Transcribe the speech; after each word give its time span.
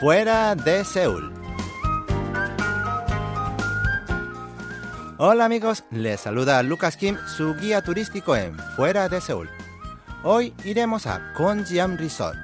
Fuera 0.00 0.54
de 0.54 0.84
Seúl. 0.84 1.32
Hola 5.16 5.46
amigos, 5.46 5.84
les 5.90 6.20
saluda 6.20 6.62
Lucas 6.62 6.98
Kim, 6.98 7.16
su 7.26 7.54
guía 7.54 7.80
turístico 7.80 8.36
en 8.36 8.58
Fuera 8.76 9.08
de 9.08 9.22
Seúl. 9.22 9.48
Hoy 10.22 10.52
iremos 10.64 11.06
a 11.06 11.32
Konjiam 11.32 11.96
Resort, 11.96 12.36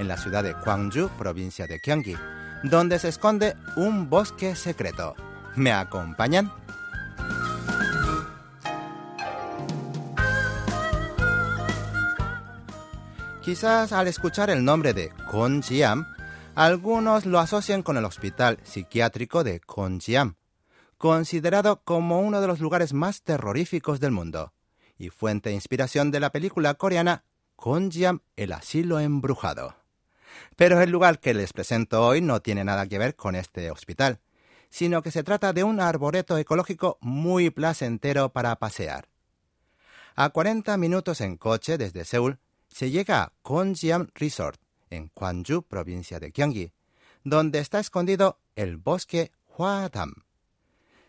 en 0.00 0.08
la 0.08 0.16
ciudad 0.16 0.42
de 0.42 0.54
Gwangju, 0.54 1.08
provincia 1.10 1.68
de 1.68 1.78
Gyeonggi, 1.78 2.16
donde 2.64 2.98
se 2.98 3.10
esconde 3.10 3.54
un 3.76 4.10
bosque 4.10 4.56
secreto. 4.56 5.14
¿Me 5.54 5.70
acompañan? 5.70 6.52
Quizás 13.44 13.92
al 13.92 14.08
escuchar 14.08 14.50
el 14.50 14.64
nombre 14.64 14.92
de 14.92 15.12
Konjiam, 15.30 16.04
algunos 16.56 17.26
lo 17.26 17.38
asocian 17.38 17.82
con 17.82 17.98
el 17.98 18.06
hospital 18.06 18.58
psiquiátrico 18.64 19.44
de 19.44 19.60
Konjiam, 19.60 20.36
considerado 20.96 21.82
como 21.84 22.20
uno 22.20 22.40
de 22.40 22.46
los 22.46 22.60
lugares 22.60 22.94
más 22.94 23.20
terroríficos 23.20 24.00
del 24.00 24.12
mundo 24.12 24.54
y 24.96 25.10
fuente 25.10 25.50
de 25.50 25.54
inspiración 25.54 26.10
de 26.10 26.18
la 26.18 26.30
película 26.30 26.72
coreana 26.72 27.24
Konjiam, 27.56 28.20
el 28.36 28.52
asilo 28.54 28.98
embrujado. 29.00 29.76
Pero 30.56 30.80
el 30.80 30.90
lugar 30.90 31.20
que 31.20 31.34
les 31.34 31.52
presento 31.52 32.06
hoy 32.06 32.22
no 32.22 32.40
tiene 32.40 32.64
nada 32.64 32.86
que 32.86 32.98
ver 32.98 33.16
con 33.16 33.36
este 33.36 33.70
hospital, 33.70 34.20
sino 34.70 35.02
que 35.02 35.10
se 35.10 35.22
trata 35.22 35.52
de 35.52 35.62
un 35.62 35.78
arboreto 35.78 36.38
ecológico 36.38 36.96
muy 37.02 37.50
placentero 37.50 38.30
para 38.30 38.56
pasear. 38.56 39.08
A 40.14 40.30
40 40.30 40.74
minutos 40.78 41.20
en 41.20 41.36
coche 41.36 41.76
desde 41.76 42.06
Seúl, 42.06 42.38
se 42.68 42.90
llega 42.90 43.22
a 43.22 43.32
Konjiam 43.42 44.08
Resort, 44.14 44.58
en 44.90 45.10
Gwangju, 45.14 45.62
provincia 45.62 46.20
de 46.20 46.30
Gyeonggi, 46.30 46.72
donde 47.24 47.58
está 47.58 47.80
escondido 47.80 48.38
el 48.54 48.76
bosque 48.76 49.32
Hwadam. 49.56 50.26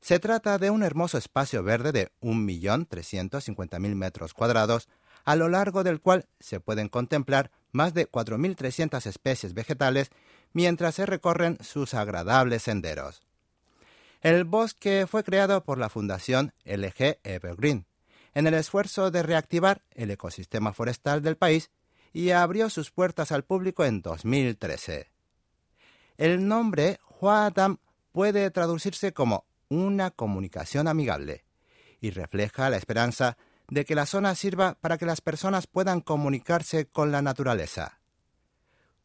Se 0.00 0.18
trata 0.20 0.58
de 0.58 0.70
un 0.70 0.82
hermoso 0.82 1.18
espacio 1.18 1.62
verde 1.62 1.92
de 1.92 2.12
1.350.000 2.20 3.94
metros 3.94 4.32
cuadrados, 4.32 4.88
a 5.24 5.36
lo 5.36 5.48
largo 5.48 5.84
del 5.84 6.00
cual 6.00 6.26
se 6.40 6.60
pueden 6.60 6.88
contemplar 6.88 7.50
más 7.72 7.94
de 7.94 8.10
4.300 8.10 9.06
especies 9.06 9.54
vegetales 9.54 10.10
mientras 10.52 10.94
se 10.94 11.06
recorren 11.06 11.58
sus 11.60 11.94
agradables 11.94 12.62
senderos. 12.62 13.22
El 14.20 14.44
bosque 14.44 15.06
fue 15.08 15.22
creado 15.22 15.62
por 15.62 15.78
la 15.78 15.88
Fundación 15.88 16.52
LG 16.64 17.18
Evergreen, 17.22 17.86
en 18.34 18.46
el 18.46 18.54
esfuerzo 18.54 19.10
de 19.10 19.22
reactivar 19.22 19.82
el 19.90 20.10
ecosistema 20.10 20.72
forestal 20.72 21.22
del 21.22 21.36
país 21.36 21.70
y 22.18 22.32
abrió 22.32 22.68
sus 22.68 22.90
puertas 22.90 23.30
al 23.30 23.44
público 23.44 23.84
en 23.84 24.02
2013. 24.02 25.08
El 26.16 26.48
nombre 26.48 26.98
Huadam 27.20 27.78
puede 28.10 28.50
traducirse 28.50 29.12
como 29.12 29.44
una 29.68 30.10
comunicación 30.10 30.88
amigable 30.88 31.44
y 32.00 32.10
refleja 32.10 32.70
la 32.70 32.76
esperanza 32.76 33.36
de 33.68 33.84
que 33.84 33.94
la 33.94 34.04
zona 34.04 34.34
sirva 34.34 34.74
para 34.80 34.98
que 34.98 35.06
las 35.06 35.20
personas 35.20 35.68
puedan 35.68 36.00
comunicarse 36.00 36.86
con 36.86 37.12
la 37.12 37.22
naturaleza. 37.22 38.00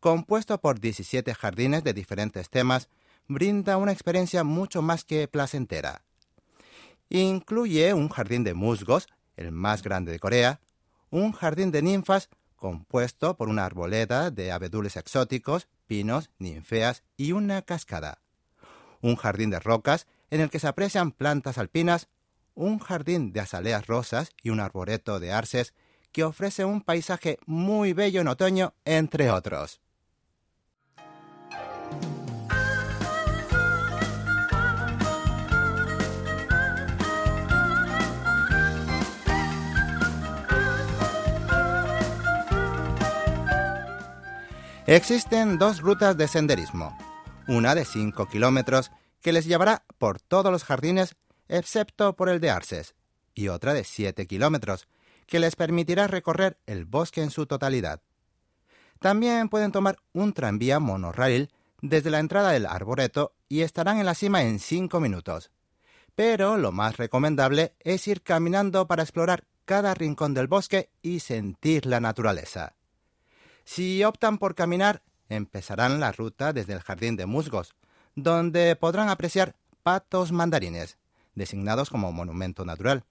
Compuesto 0.00 0.58
por 0.62 0.80
17 0.80 1.34
jardines 1.34 1.84
de 1.84 1.92
diferentes 1.92 2.48
temas, 2.48 2.88
brinda 3.28 3.76
una 3.76 3.92
experiencia 3.92 4.42
mucho 4.42 4.80
más 4.80 5.04
que 5.04 5.28
placentera. 5.28 6.02
Incluye 7.10 7.92
un 7.92 8.08
jardín 8.08 8.42
de 8.42 8.54
musgos 8.54 9.06
el 9.36 9.52
más 9.52 9.82
grande 9.82 10.12
de 10.12 10.18
Corea, 10.18 10.62
un 11.10 11.32
jardín 11.32 11.72
de 11.72 11.82
ninfas 11.82 12.30
compuesto 12.62 13.36
por 13.36 13.48
una 13.48 13.64
arboleda 13.66 14.30
de 14.30 14.52
abedules 14.52 14.96
exóticos, 14.96 15.66
pinos, 15.88 16.30
ninfeas 16.38 17.02
y 17.16 17.32
una 17.32 17.62
cascada. 17.62 18.22
Un 19.00 19.16
jardín 19.16 19.50
de 19.50 19.58
rocas 19.58 20.06
en 20.30 20.40
el 20.40 20.48
que 20.48 20.60
se 20.60 20.68
aprecian 20.68 21.10
plantas 21.10 21.58
alpinas, 21.58 22.06
un 22.54 22.78
jardín 22.78 23.32
de 23.32 23.40
azaleas 23.40 23.88
rosas 23.88 24.30
y 24.44 24.50
un 24.50 24.60
arboreto 24.60 25.18
de 25.18 25.32
arces 25.32 25.74
que 26.12 26.22
ofrece 26.22 26.64
un 26.64 26.82
paisaje 26.82 27.40
muy 27.46 27.94
bello 27.94 28.20
en 28.20 28.28
otoño, 28.28 28.74
entre 28.84 29.32
otros. 29.32 29.80
Existen 44.88 45.58
dos 45.58 45.80
rutas 45.80 46.16
de 46.16 46.26
senderismo, 46.26 46.98
una 47.46 47.76
de 47.76 47.84
5 47.84 48.26
kilómetros 48.26 48.90
que 49.20 49.32
les 49.32 49.44
llevará 49.44 49.84
por 49.96 50.20
todos 50.20 50.50
los 50.50 50.64
jardines 50.64 51.14
excepto 51.48 52.16
por 52.16 52.28
el 52.28 52.40
de 52.40 52.50
Arces, 52.50 52.96
y 53.32 53.46
otra 53.46 53.74
de 53.74 53.84
7 53.84 54.26
kilómetros 54.26 54.88
que 55.28 55.38
les 55.38 55.54
permitirá 55.54 56.08
recorrer 56.08 56.58
el 56.66 56.84
bosque 56.84 57.22
en 57.22 57.30
su 57.30 57.46
totalidad. 57.46 58.02
También 58.98 59.48
pueden 59.48 59.70
tomar 59.70 59.98
un 60.12 60.32
tranvía 60.32 60.80
monorail 60.80 61.52
desde 61.80 62.10
la 62.10 62.18
entrada 62.18 62.50
del 62.50 62.66
arboreto 62.66 63.36
y 63.48 63.60
estarán 63.60 63.98
en 63.98 64.06
la 64.06 64.16
cima 64.16 64.42
en 64.42 64.58
5 64.58 64.98
minutos. 64.98 65.52
Pero 66.16 66.56
lo 66.56 66.72
más 66.72 66.96
recomendable 66.96 67.76
es 67.78 68.08
ir 68.08 68.22
caminando 68.22 68.88
para 68.88 69.04
explorar 69.04 69.44
cada 69.64 69.94
rincón 69.94 70.34
del 70.34 70.48
bosque 70.48 70.90
y 71.02 71.20
sentir 71.20 71.86
la 71.86 72.00
naturaleza. 72.00 72.74
Si 73.64 74.02
optan 74.04 74.38
por 74.38 74.54
caminar, 74.54 75.02
empezarán 75.28 76.00
la 76.00 76.12
ruta 76.12 76.52
desde 76.52 76.74
el 76.74 76.80
jardín 76.80 77.16
de 77.16 77.26
musgos, 77.26 77.74
donde 78.14 78.76
podrán 78.76 79.08
apreciar 79.08 79.54
patos 79.82 80.32
mandarines, 80.32 80.98
designados 81.34 81.90
como 81.90 82.12
monumento 82.12 82.64
natural. 82.64 83.04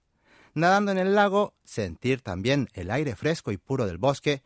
Nadando 0.54 0.92
en 0.92 0.98
el 0.98 1.14
lago, 1.14 1.54
sentir 1.64 2.20
también 2.20 2.68
el 2.74 2.90
aire 2.90 3.16
fresco 3.16 3.52
y 3.52 3.56
puro 3.56 3.86
del 3.86 3.98
bosque 3.98 4.42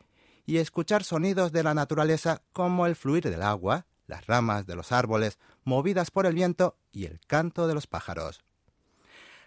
y 0.47 0.59
escuchar 0.59 1.03
sonidos 1.03 1.53
de 1.53 1.65
la 1.65 1.75
naturaleza 1.75 2.43
como 2.53 2.87
el 2.87 2.95
fluir 2.95 3.25
del 3.25 3.43
agua, 3.43 3.87
las 4.07 4.27
ramas 4.27 4.67
de 4.67 4.77
los 4.77 4.93
árboles 4.93 5.39
movidas 5.65 6.13
por 6.13 6.27
el 6.27 6.35
viento 6.35 6.77
y 6.93 7.07
el 7.07 7.21
canto 7.27 7.67
de 7.67 7.75
los 7.75 7.89
pájaros. 7.89 8.45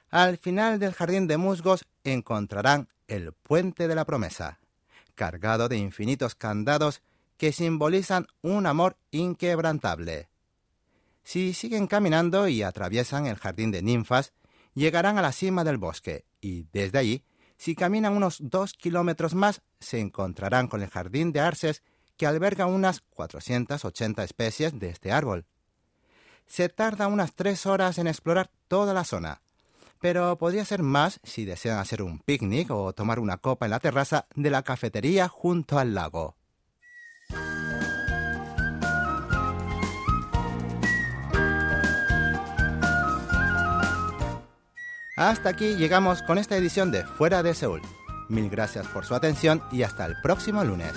Al 0.10 0.38
final 0.38 0.80
del 0.80 0.94
jardín 0.94 1.28
de 1.28 1.38
musgos 1.38 1.86
encontrarán 2.04 2.90
el 3.08 3.32
puente 3.32 3.88
de 3.88 3.96
la 3.96 4.06
promesa, 4.06 4.60
cargado 5.20 5.68
de 5.68 5.76
infinitos 5.76 6.34
candados 6.34 7.02
que 7.36 7.52
simbolizan 7.52 8.28
un 8.42 8.66
amor 8.66 8.96
inquebrantable. 9.12 10.30
Si 11.24 11.54
siguen 11.54 11.88
caminando 11.88 12.48
y 12.48 12.64
atraviesan 12.64 13.26
el 13.26 13.36
jardín 13.36 13.70
de 13.70 13.82
ninfas, 13.82 14.32
llegarán 14.76 15.18
a 15.18 15.22
la 15.22 15.34
cima 15.34 15.66
del 15.66 15.78
bosque 15.78 16.24
y 16.40 16.68
desde 16.72 17.00
allí, 17.00 17.26
si 17.58 17.76
caminan 17.76 18.16
unos 18.16 18.38
dos 18.40 18.72
kilómetros 18.72 19.36
más, 19.36 19.62
se 19.82 20.00
encontrarán 20.00 20.70
con 20.70 20.82
el 20.82 20.90
jardín 20.90 21.34
de 21.34 21.42
arces 21.42 21.84
que 22.16 22.26
alberga 22.26 22.66
unas 22.66 23.02
480 23.02 24.24
especies 24.24 24.80
de 24.80 24.88
este 24.88 25.12
árbol. 25.12 25.46
Se 26.48 26.70
tarda 26.70 27.08
unas 27.08 27.36
tres 27.36 27.66
horas 27.66 27.98
en 27.98 28.08
explorar 28.08 28.50
toda 28.70 28.94
la 28.94 29.04
zona, 29.04 29.42
pero 30.00 30.38
podría 30.38 30.66
ser 30.66 30.82
más 30.82 31.20
si 31.24 31.46
desean 31.46 31.80
hacer 31.80 32.02
un 32.02 32.20
picnic 32.20 32.72
o 32.72 32.94
tomar 32.94 33.20
una 33.20 33.38
copa 33.38 33.66
en 33.66 33.72
la 33.72 33.80
terraza 33.80 34.28
de 34.36 34.50
la 34.50 34.64
cafetería 34.64 35.28
junto 35.28 35.78
al 35.78 35.94
lago. 35.94 36.36
Hasta 45.20 45.50
aquí 45.50 45.76
llegamos 45.76 46.24
con 46.24 46.38
esta 46.38 46.56
edición 46.56 46.92
de 46.92 47.04
Fuera 47.04 47.44
de 47.44 47.54
Seúl. 47.54 47.82
Mil 48.30 48.50
gracias 48.50 48.88
por 48.88 49.06
su 49.06 49.16
atención 49.16 49.62
y 49.70 49.84
hasta 49.84 50.06
el 50.06 50.16
próximo 50.22 50.64
lunes. 50.64 50.94